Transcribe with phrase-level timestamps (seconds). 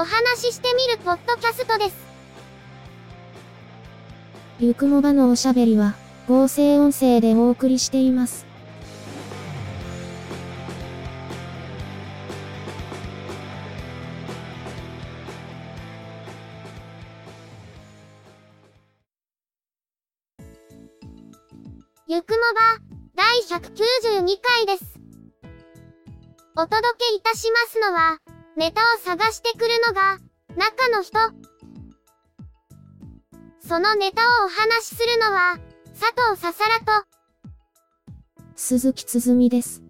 [0.00, 1.96] お話ししてみるポッドキャストです。
[4.60, 5.96] ゆくもばのおしゃべりは、
[6.28, 8.46] 合成音声でお送りしています。
[22.06, 22.78] ゆくもば、
[23.16, 25.00] 第192回です。
[26.56, 30.18] お届けいたしますのは、ネタを探してくるのが、
[30.56, 31.16] 中の人。
[33.60, 35.60] そのネタをお話しするのは、
[35.96, 37.06] 佐藤ささらと、
[38.56, 39.84] 鈴木つづみです。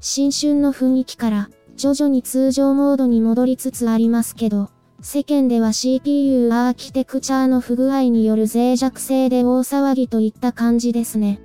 [0.00, 4.70] 新春の雰囲気から、徐々に通常モードに戻りつつありますけど、
[5.02, 11.40] 世間では CPU アーキテクチャの不具合による脆弱性で大騒ぎといった感じですね。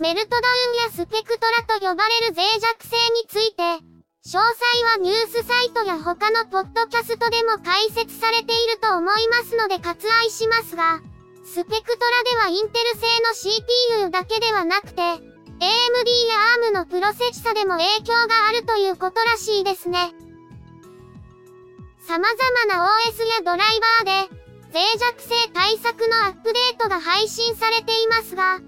[0.00, 3.60] メルトダウンやスペクトラと呼ばれる脆弱性について、
[4.24, 4.40] 詳細
[4.88, 11.02] はニュースサイトや他のポッドキャストでも解説されていると思いますので割愛しますが、
[11.44, 15.20] スペクトラではインテル製の CPU だけではなくて、AMD や
[16.70, 20.14] ARM のプロセッサでも影響があるということらしいですね。
[22.08, 24.40] 様々な OS やドライバーで、
[24.72, 28.60] 脆弱性対策のアップデートが配信されていますが、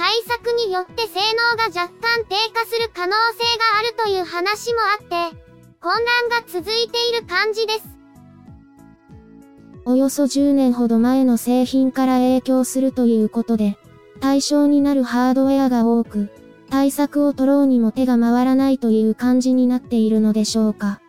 [0.00, 5.36] 対策によって性能が若干低下する可能性があるという話もあって、
[5.78, 7.82] 混乱が続いている感じです。
[9.84, 13.76] およそ10年ほど前の製品から影響するということで、
[14.20, 16.30] 対象になるハードウェアが多く、
[16.70, 21.02] 対策を取ろうにも手が回らないという感じになっているのでしょうか。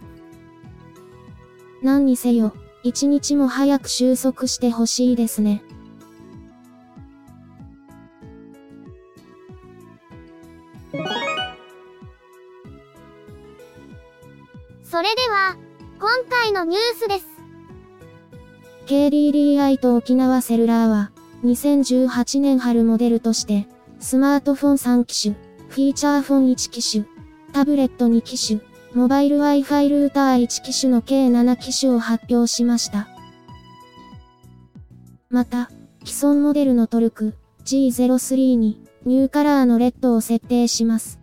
[1.81, 2.53] 何にせよ、
[2.83, 5.63] 一日も早く収束してほしいですね。
[14.91, 15.55] それでは、
[16.01, 17.25] 今回のニュースです。
[18.87, 21.11] KDDI と沖縄セルラーは、
[21.45, 23.69] 2018年春モデルとして、
[24.01, 25.35] スマートフォン3機種、
[25.69, 27.05] フィーチャーフォン1機種、
[27.53, 28.59] タブレット2機種、
[28.93, 33.07] モバイル Wi-Fi ルーター1機種の計7機種を発表しました。
[35.29, 35.71] また、
[36.03, 41.17] 既存モデルのトルク G03 にニューカラーのレッドを設定します。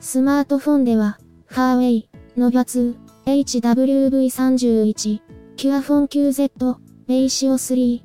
[0.00, 1.18] スマートフォンでは、
[1.56, 2.94] ファーウェイ、ノビャ2、
[3.24, 5.22] HWV31、
[5.56, 6.76] キュアフォン QZ、
[7.08, 8.02] レイシオ3、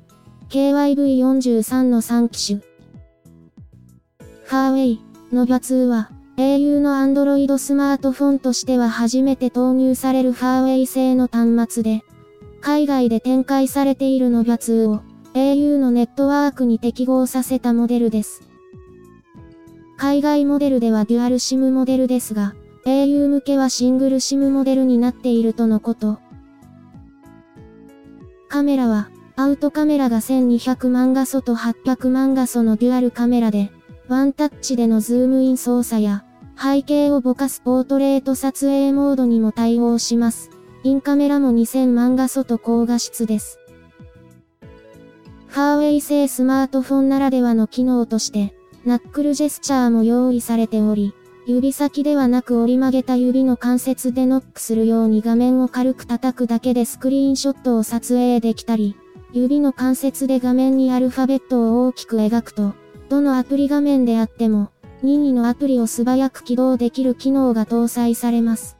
[0.48, 2.60] KYV43 の3機種。
[2.60, 5.00] ファーウェイ、
[5.34, 12.00] ノビャ2は、au の Android スマートフォンとしては初めて投入されるファーウェイ製の端末で、
[12.62, 15.02] 海外で展開されているノビャ2を
[15.34, 18.48] au のネットワークに適合させたモデルです。
[19.98, 22.54] 海外モデルではデュアル SIM モデルですが、
[22.84, 26.18] au 向けはシングル SIM モデルになっているとのこと。
[28.48, 33.70] カメラは、アウトカメラが1200万画素と800万画素のデュアルカメラで、
[34.08, 36.24] ワンタッチでのズームイン操作や、
[36.60, 40.50] 背景をぼかすポートレート撮影モードにも対応します。
[40.84, 43.58] インカメラも2000万画素と高画質です。
[45.46, 48.54] ファーウェイ製スマートフォンならではの機能として、
[48.84, 58.94] ナックルジェスチャーも用意されており、指先ではなく折り曲げた指の関節でノックするように画面を軽く叩くだけでスクリーンショットを撮影できたり、
[59.32, 62.74] 指の関節で画面にアルファベットを大きく描くと、
[63.08, 64.70] どのアプリ画面であっても、
[65.02, 68.76] 任意のアプリを素早く起動できる機能が搭載されます。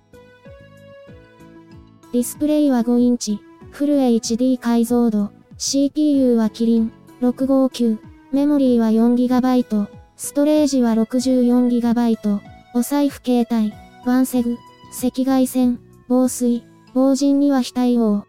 [2.12, 3.40] ディスプレイは5インチ、
[3.72, 6.92] フル HD 解像度、CPU は Kirin
[7.22, 7.98] 659、
[8.30, 13.74] メモリーは 4GB、ストレージは 64GB、おサイフケータイ、
[14.06, 14.56] ワンセグ、
[14.96, 15.78] 赤外線、
[16.08, 16.64] 防水、
[16.94, 18.24] 防塵には非対応。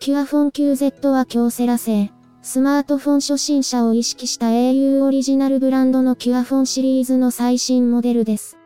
[0.00, 2.10] Qua phone QZ は京セラ製。
[2.40, 8.56] スマートフォン初心者を意識した au オリジナルブランドの Qua phone シリーズの最新モデルです。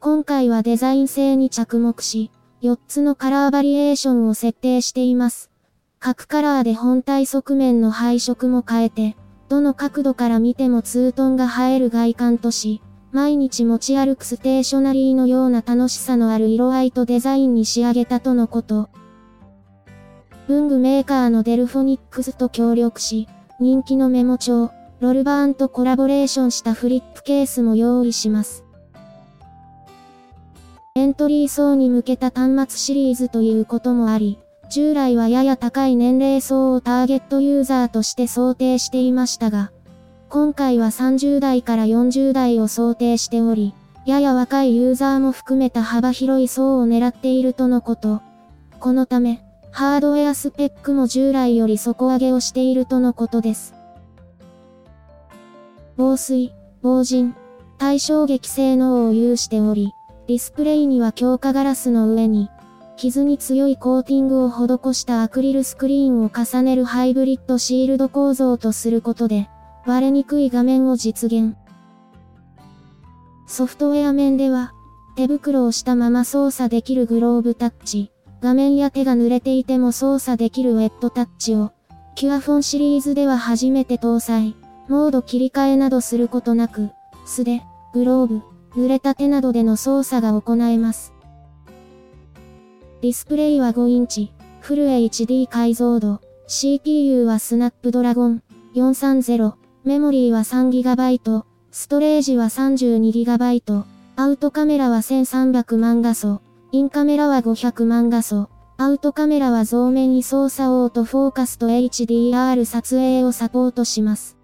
[0.00, 2.30] 今回はデザイン性に着目し、
[2.62, 5.50] 4つのカラーバリエーションを設定しています。
[5.98, 9.17] 各カラーで本体側面の配色も変えて、
[9.48, 18.90] どの角度から見てもツートンが映える外観とし、毎日持ち歩くステーショナリーのような楽しさのある色合いとデザインに仕上げたとのこと。
[20.46, 23.28] 文具メーカーのデルフォニックスと協力し、
[23.58, 28.64] 人気のメモ帳、ロルバーンとコラボレーションしたフリップケースも用意します。
[30.94, 34.38] エントリー層に向けた端末シリーズということもあり、
[34.70, 39.72] 従来はやや高い年齢層をターゲットユーザーとして想定していましたが、
[40.28, 43.72] 今回は30代から40代を想定しており、
[44.04, 48.20] やや若いユーザーも含めた幅広い層を狙っているとのこと。
[48.78, 53.74] このため、ハードウェアスペックも従来より底上げをしているとのことです。
[55.96, 57.34] 防水、防塵、
[57.78, 59.92] 対衝撃性能を有しており、
[60.26, 62.50] ディスプレイには強化ガラスの上に、
[62.98, 69.48] 傷に強いコーティングを施したアクリルスクリーンを重ねるハイブリッドシールド構造とすることで、
[69.86, 71.54] 割れにくい画面を実現。
[73.46, 74.72] ソフトウェア面では、
[75.16, 78.10] 手袋をしたまま操作できるグローブタッチ、
[78.42, 81.70] 画面や手が濡れていても操作できるウェットタッチを、
[82.16, 84.56] Qua phone シリーズでは初めて搭載、
[84.88, 86.90] モード切り替えなどすることなく、
[87.24, 87.62] 素手、
[87.94, 88.42] グローブ、
[88.74, 91.12] 濡れた手などでの操作が行えます。
[93.00, 98.42] ディスプレイは5インチ、フル HD 解像度、CPU は Snapdragon
[98.74, 99.54] 430、
[99.84, 103.84] メモリーは 3GB、ストレージは 32GB、
[104.16, 106.42] アウトカメラは1300万画素、
[106.72, 108.48] インカメラは500万画素、
[108.78, 114.37] アウトカメラは増面位操作オートフォーカスと HDR 撮影をサポートします。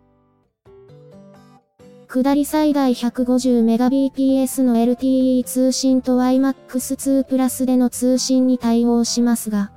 [2.15, 9.73] 下り最大 150Mbps の LTE 通信と YMAX2 プラスでの通信に対応しますが、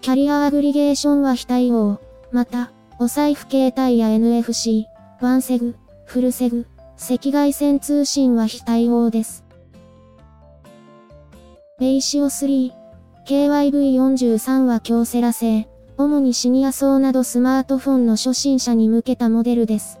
[0.00, 2.00] キャリアアグリゲーションは非対応。
[2.30, 2.70] また、
[3.00, 4.84] お財布携帯や NFC、
[5.20, 9.44] ワンセグ、フルセグ、赤外線通信は非対応です。
[11.80, 12.70] レイシオ3、
[13.26, 19.99] KYV43 は京セラ製、主にシニア層などスマートフォンの初心者に向けたモデルです。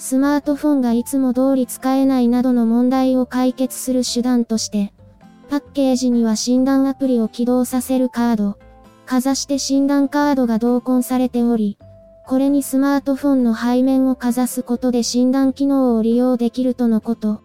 [0.00, 4.94] スマートフォンがいつも通り使えないなどの問題を解決する手段として、
[5.50, 8.58] パッケージには診断アプリを起動させるカード、
[9.04, 11.76] かざして診断カードが同梱されており、
[12.26, 17.42] これにスマートフォンの背面をかざすことで診断機能を利用できるとのこと。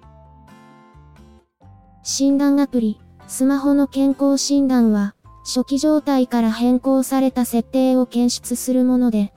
[2.03, 5.13] 診断アプリ、スマホの健康診断は、
[5.43, 9.33] 初期状態から変更された設定を検出するもので、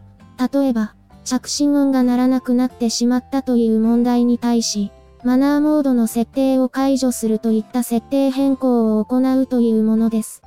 [0.53, 0.95] 例えば、
[1.29, 4.91] 着信音が鳴らなくなってしまったという問題に対し、
[5.25, 10.43] マナーモードの設定を解除するといった設定変更を行うというものです。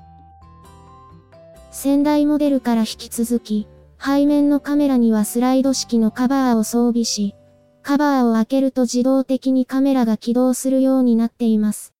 [1.69, 3.67] 先代モデルから引き続き、
[4.03, 7.35] 背面のカメラにはスライド式のカバーを装備し、
[7.83, 11.93] カバーを開けると自動的にカメラが起動するようになっています。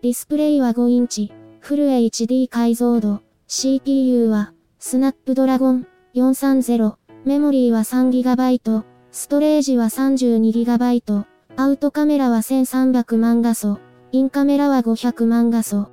[0.00, 11.26] ディスプレイは5インチ、フル HD 解像度、CPU は、スナップドラゴン430、メモリーは 3GB、ストレージは 32GB、
[11.56, 13.78] アウトカメラは1300万画素、
[14.10, 15.90] インカメラは500万画素。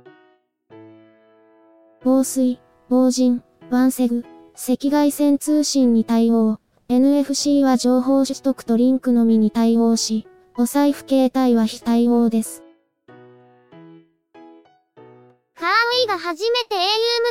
[2.02, 6.60] 防水、防塵、ワンセグ、赤外線通信に対応。
[6.88, 10.26] NFC は情報取得とリンクのみに対応し、
[10.56, 12.62] お財布携帯は非対応です。
[15.54, 16.86] カーウィが初めて au 向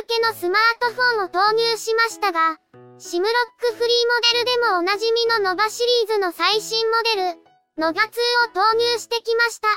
[0.06, 2.60] けのスマートフォンを投入しましたが、
[3.00, 7.38] シムロックフリーモデルでもおなじみのノバシリーズの最新モデル、
[7.78, 8.10] ノバ2を
[8.52, 9.68] 投入してきました。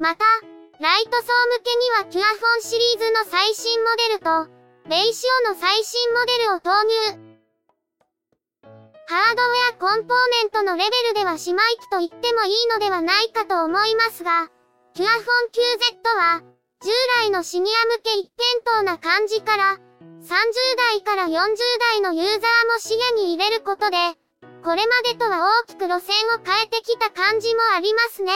[0.00, 0.24] また、
[0.80, 4.48] ライト層向けにはキュアフォンシリーズの最新モデルと、
[4.88, 6.96] レイシオの最新モデルを投入。
[9.06, 14.48] ハードウェアコンポーネントのレベルでは姉妹機と言ってもいいのではないかと思いますが、
[14.94, 16.40] キュアフォン QZ は、
[16.80, 16.88] 従
[17.20, 18.32] 来のシニア向け一
[18.64, 19.78] 辺倒な感じから、
[20.20, 20.26] 30
[20.76, 21.56] 代から40
[21.94, 23.96] 代のユーザーも視野に入れることで、
[24.62, 28.32] これまでとは大きく路線を変えてきた感じもありますね。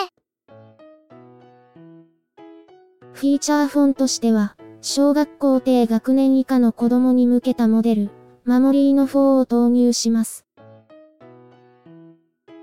[3.13, 8.11] フィーチャーフォンとしては、小学校低学年以下の子供に向けたモデル、
[8.45, 10.47] マモリーノ4を投入します。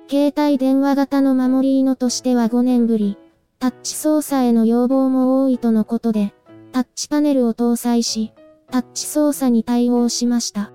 [0.10, 3.20] 携帯電話型のマモリーノとしては5年ぶり、
[3.60, 6.34] タッチ操作への要望も多いとのことで、
[6.72, 8.34] タッチパネルを搭載し、
[8.72, 10.72] タッチ操作に対応しました。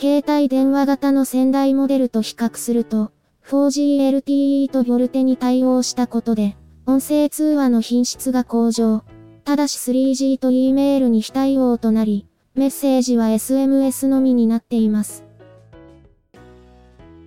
[0.00, 3.12] 携帯電話型の先代モデルと比較すると、
[3.46, 6.56] 4G LTE とボルテに対応したことで、
[6.86, 9.04] 音声通話の品質が向上。
[9.44, 15.24] ただし 3G と E メールに非対応となり、メッセージは SMS のみになっています。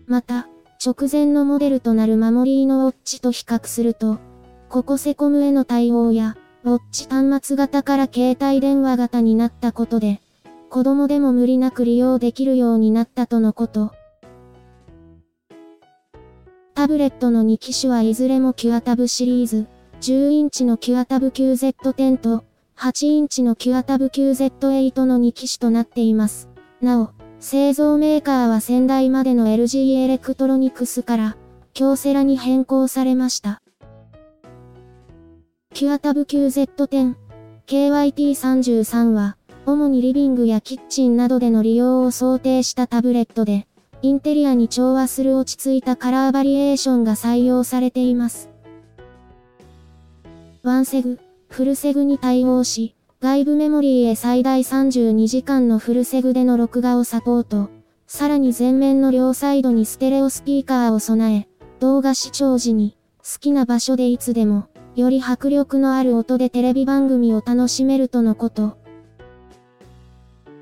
[0.05, 0.47] また、
[0.83, 4.17] 直前のモデルとなるマモリーノウォッチと比較すると、
[4.67, 10.21] ココセコムへの対応や、ウォッチ端末型から携帯電話型になったことで、
[10.69, 13.93] 子供でも無理なく利用できるようになったとのこと。
[16.75, 19.67] タブレットの2機種はいずれも Qua tab シリーズ、
[20.01, 22.43] 10インチのキュアタブ QZ10 と、
[22.77, 26.49] 8インチのキュアタブ QZ8 の2機種となっています。
[26.81, 31.37] なお、製造メーカーは先代までの LG エレクトロニクスから、
[31.73, 33.61] 京セラに変更されました。
[35.79, 37.15] Qua tab QZ10、
[37.67, 43.65] KYT33 は、主にリビングやキッチンなどでの利用を想定したタブレットで、
[44.01, 48.49] インテリアに調和する落ち着いたカラーバリエーションが採用されています。
[50.63, 57.69] ワンセグ、フルセグに対応し、外部メモリーへ最大32時間のフルセグでの録画をサポート。
[58.05, 61.47] さらに前面の両サイドにステレオスピーカーを備え、
[61.79, 68.77] 動画視聴時に、好きな場所でいつでも、より迫力のある音でテレビ番組を楽しめるとのこと。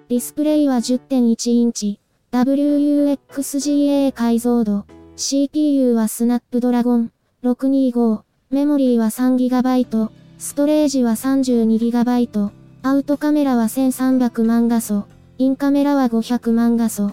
[0.09, 1.99] ディスプレイは10.1インチ、
[2.31, 7.11] WUXGA 解像度、CPU はスナップドラゴン。
[7.43, 12.49] 625、メモリーは 3GB、ストレージは 32GB、
[12.83, 15.05] アウトカメラは1300万画素、
[15.37, 17.11] インカメラは500万画素。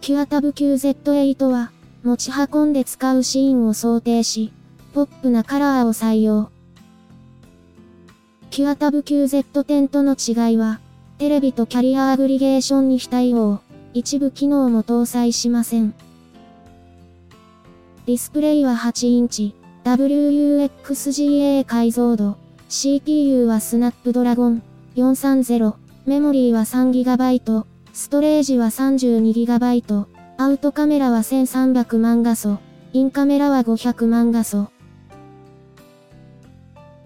[0.00, 1.70] キュアタブ QZ8 は、
[2.02, 4.52] 持ち運んで使うシーンを想定し、
[4.92, 6.50] ポップなカラーを採用。
[8.50, 10.80] キュアタブ QZ10 との違いは、
[11.18, 13.60] テレビとキャリアアグリゲーションに非対応、
[13.94, 15.94] 一部機能も搭載しません。
[18.06, 22.36] ディスプレイは8インチ、WUXGA 解像度、
[22.68, 24.62] CPU はスナップドラゴン。
[24.96, 30.06] 430、メモリーは 3GB、ストレージは 32GB、
[30.38, 32.58] アウトカメラは1300万画素、
[32.92, 34.71] インカメラは500万画素。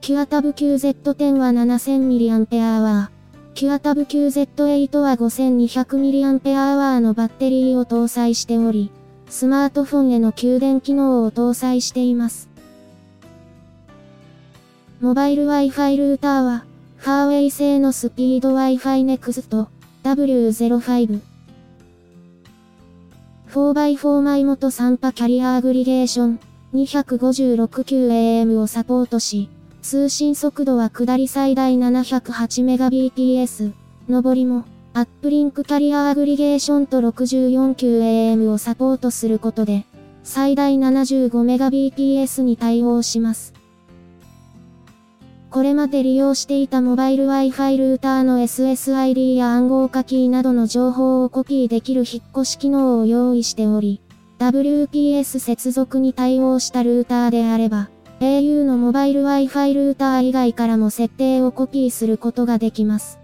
[0.07, 3.09] キュアタブ QZ10 は 7000mAh。
[3.55, 8.93] キュアタブ QZ8 は 5200mAh のバッテリーを搭載しており、
[9.29, 12.49] スマートフォンへの給電機能を搭載しています。
[15.01, 16.65] モバイル Wi-Fi ルーターは、
[16.99, 19.67] ファーウェイ製のスピード Wi-Fi Next
[20.05, 21.21] W05。
[23.51, 26.39] 4x4 枚元3波キャリアアグリゲーション
[26.75, 29.51] 256QAM をサポートし、
[29.87, 33.73] 通信速度は下り最大 708Mbps、
[34.09, 34.64] 上りも、
[34.95, 39.87] アップリンクキャリアアグリゲーションと 64QAM をサポートすることで、
[40.25, 43.55] 最大 75Mbps に対応します。
[45.50, 54.00] これまで利用していたモバイル Wi-Fi ルーターの SSID や暗号化キーなどの情報をコピーできる引っ越し機能を用意しており、
[54.40, 57.88] WPS 接続に対応したルーターであれば、
[58.21, 63.19] au のモバイル Wi-Fi ルーター以外からも設定をコピーすることができます。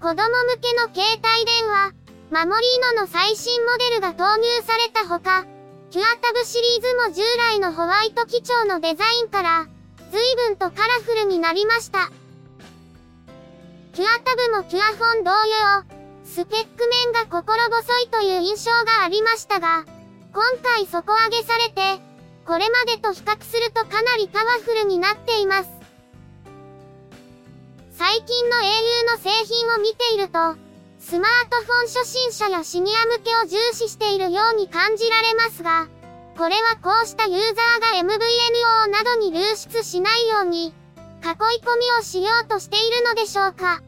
[0.00, 0.18] 子供向
[0.60, 1.92] けの携帯電話、
[2.32, 5.46] マモリーノの最新モデルが投入されたほか、
[5.90, 9.66] キュアタブシリーズも従来のホワイト基調のデザインから、
[10.10, 12.10] 随分とカラフルになりました。
[13.92, 15.84] キュアタブもキュアフォン同様、
[16.24, 19.84] スペック面が心細いという印象がありましたが、
[20.32, 22.00] 今回底上げされて、
[22.46, 25.70] これまでと比較するとかなりパワフルになっています。
[27.90, 30.56] 最近の au の製品を見ていると、
[30.98, 35.86] スマートフォン初心者やシニア向けを重視しているように感じられますが、
[36.38, 40.72] これはこうしたユーザーが MVNO などに流出しないように、囲い
[41.60, 43.82] 込みをしようとしているのでしょうか。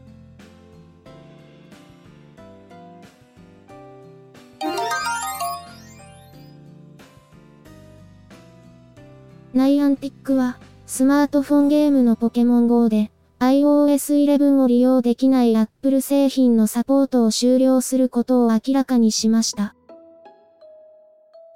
[9.55, 13.09] ナイアンティックは、スマートフォンゲームのポケモン GO で、
[13.39, 19.73] iOS 11を利用できない Apple 製品のサポートを終了することを明らかにしました。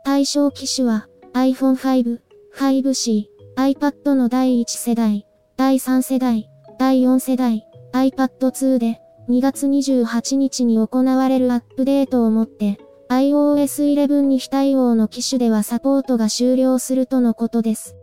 [0.06, 2.22] 対象機種は iPhone 5、
[2.56, 3.26] 5C、
[3.58, 5.28] iPad の第1世代、
[5.58, 12.80] 第3世代、第4世代、iPad 2で2月28日に行われるアップデートをもって
[13.12, 17.96] iOS 11に非対応の機種ではサポートが終了するとのことです。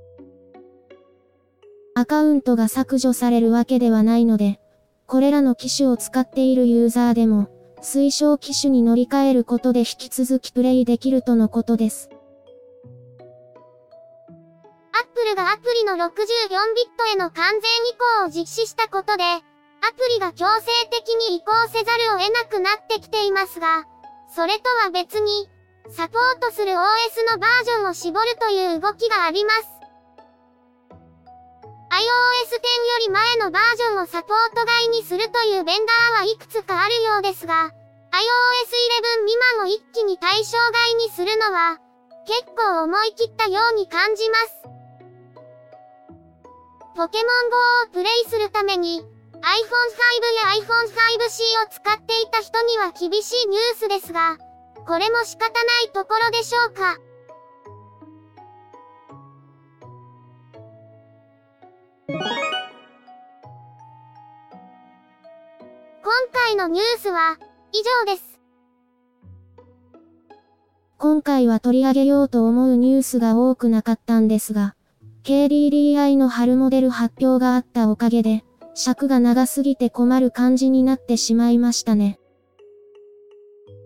[1.94, 4.58] アカウントが削除されるわけではないので、
[5.06, 7.48] これらの機種を使っているユーザーでも、
[7.80, 12.10] 推奨機種に乗り換えることで引き続きプレイできるとのことです。
[14.92, 16.10] アップルがアプリの64ビッ
[16.98, 17.62] トへの完全移
[18.20, 19.38] 行を実施したことで、ア
[19.92, 23.84] プリが強制的に移行せざるを得なくなってきていますが、
[24.36, 25.48] それとは別に、
[25.88, 26.76] サポートする OS
[27.32, 29.64] のバージョンを絞るという動きがあります。
[31.88, 41.78] iOS 10より前のバージョンをサポート外にするというベンダーはいくつかあるようですが、iOS 11未満を一気に対象外にするのは、
[42.26, 44.62] 結構思い切ったように感じます。
[46.94, 47.56] ポケモン GO
[47.88, 49.02] をプレイするために、
[49.42, 50.06] iPhone 5
[50.44, 54.38] や iPhone 5C を使っていた人には厳しいニュースですが、
[54.86, 56.98] これも仕方ないところでしょうか？
[62.08, 62.18] 今
[66.32, 67.36] 回のニュースは
[67.72, 68.40] 以上です。
[70.98, 74.74] 今回は取り上げようと思うニュースが多くなかったんですが、
[75.24, 78.44] KDDI の春モデル発表があったおかげで、
[78.76, 82.20] 尺が長すぎて困る感じになってしまいましたね。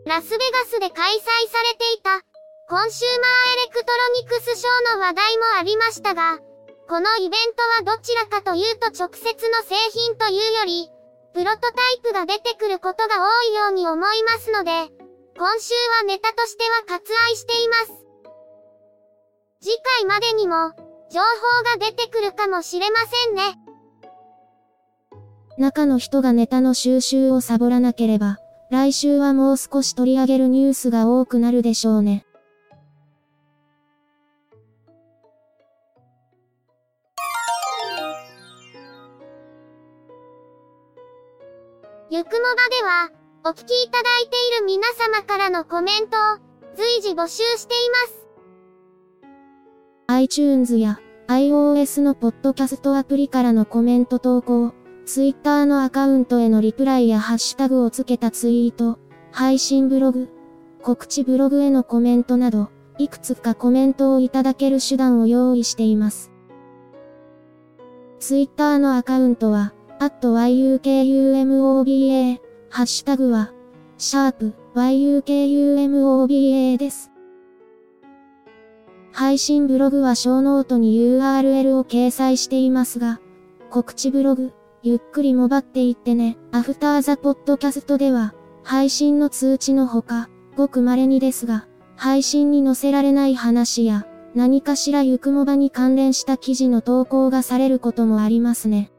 [0.05, 2.21] ラスベガスで開催されていた、
[2.69, 6.39] Consumer Electronics Show の話題もありましたが、
[6.89, 10.91] このイベントはどちらかというと直接の製品というより、
[11.35, 14.91] プロトタイプが出てくることが多いように思いますので、
[15.39, 17.93] 今週はネタとしては割愛しています。
[19.63, 19.71] 次
[20.01, 20.73] 回までにも、
[21.13, 23.60] 情報が出てくるかもしれませんね。
[25.61, 28.39] 中の人がネタの収集をサボらなければ、
[28.71, 32.25] 来週はもう少し取り上げるニュースが多くなるでしょうね。
[42.09, 42.39] ゆくもば
[42.71, 43.11] では、
[43.45, 46.39] お聞きいただいている皆様からのコメントを
[46.75, 49.37] 随時募集しています。
[50.07, 54.73] iTunes や iOS のポッドキャストアプリからのコメント投稿、
[55.13, 59.01] Twitter のアカウントへのリプライやハッシュタグをつけたツイート、
[59.33, 60.29] 配信ブログ、
[60.85, 66.31] 告知ブログへのコメントなど、いくつかコメントをいただける手段を用意しています。
[68.21, 73.53] Twitter のアカウントは、yukumoba、ハッシュタグは、
[73.99, 77.11] シャープ yukumoba です。
[79.11, 83.21] 配信ブログはショーノートに URL を掲載していますが、
[83.71, 86.39] 告知ブログ、ゆっくりもばっていってね。
[86.53, 91.67] After the Podcast では、配信の通知のほか、ごく稀にですが、
[91.97, 98.91] 配信に載せられない話や、何かしらゆくもばに関連した記事の投稿がされることもありますね。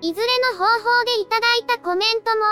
[0.00, 2.44] いずれの方法でいただいたコメントも、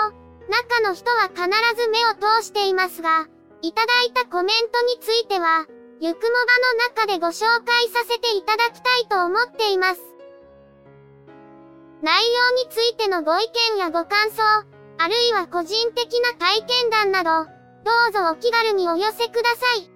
[0.49, 1.43] 中の人は必
[1.81, 3.27] ず目を通していますが、
[3.61, 5.67] いただいたコメントについては、
[6.01, 10.12] ゆくもばの中でご紹介させていただきたいと思っています。
[12.03, 13.45] 内容についてのご意
[13.77, 14.43] 見やご感想、
[14.97, 19.89] あるいは個人的な体験談など、どうぞお気軽にお寄せください。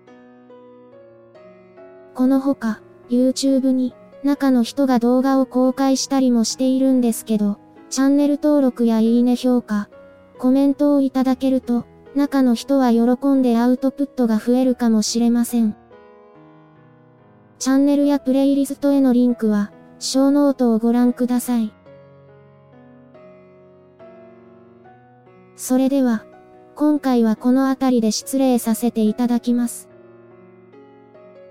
[2.15, 3.93] このほか、YouTube に
[4.23, 9.89] 中の人が動画を公開したりもしているんですけど、チャンネル登録やいいね評価、
[10.37, 11.83] コメントをいただけると、
[12.15, 15.75] 中の人は喜んでアウトプットが増えるかもしれません。
[17.59, 21.73] チャンネルやプレイリストへのリンクは、ショーノートをご覧ください。
[25.57, 26.23] それでは、
[26.75, 29.89] 今回はこの辺りで失礼させていただきます。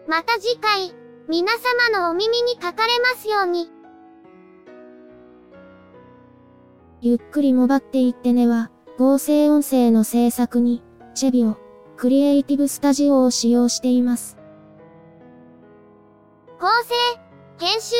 [0.08, 0.94] また次回。
[1.28, 1.52] 皆
[1.90, 3.68] 様のお耳にかかれますように。
[7.00, 10.84] ゆっくりもばっていってねは、合成音声の制作に、
[11.16, 11.58] チェビオ、
[11.96, 14.38] クリエイティブスタジオを使用しています。
[16.60, 16.94] 構成、
[17.58, 17.96] 編集、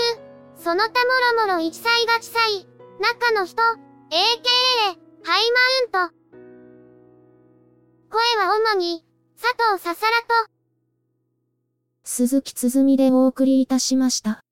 [0.54, 0.90] その他
[1.40, 2.64] もろもろ一切が地裁、
[3.00, 3.60] 中の人、
[4.92, 5.42] AKA、ハイ
[5.90, 6.14] マウント。
[8.10, 10.50] 声は主に、佐藤ささらと、
[12.04, 14.45] 鈴木つづみでお送りいたしました。